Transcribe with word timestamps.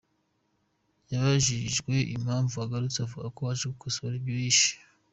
Yabajijwe 1.11 1.95
impamvu 2.15 2.55
agarutse 2.65 2.97
avuga 3.05 3.27
ko 3.35 3.41
aje 3.51 3.65
gukosora 3.71 4.13
ibyo 4.19 4.35
yishe. 4.43 4.73